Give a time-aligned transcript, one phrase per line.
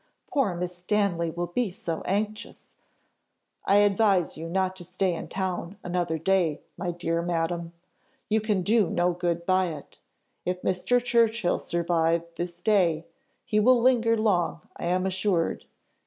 [0.31, 2.69] Poor Miss Stanley will be so anxious"
[3.65, 7.73] "I advise you not to stay in town another day, my dear madam.
[8.27, 9.99] You can do no good by it.
[10.43, 11.03] If Mr.
[11.03, 13.05] Churchill survive this day,
[13.45, 15.65] he will linger long I am assured.